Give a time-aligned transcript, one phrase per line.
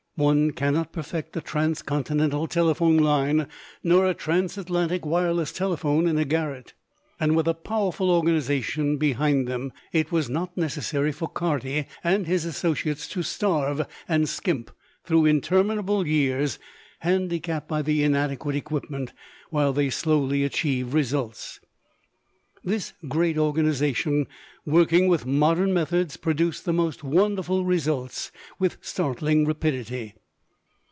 [0.15, 3.47] One cannot perfect a transcontinental telephone line
[3.83, 6.73] nor a transatlantic wireless telephone in a garret.
[7.19, 12.45] And with a powerful organization behind them it was not necessary for Carty and his
[12.45, 14.69] associates to starve and skimp
[15.05, 16.59] through interminable years,
[16.99, 19.13] handicapped by the inadequate equipment,
[19.49, 21.59] while they slowly achieved results.
[22.63, 24.27] This great organization,
[24.67, 30.13] working with modern methods, produced the most wonderful results with startling rapidity.